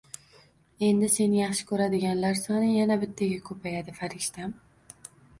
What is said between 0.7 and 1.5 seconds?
Endi seni